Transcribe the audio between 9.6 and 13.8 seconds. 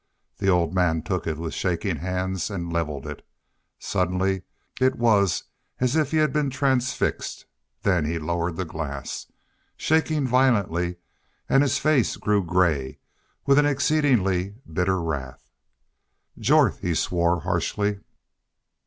shaking violently, and his face grew gray with an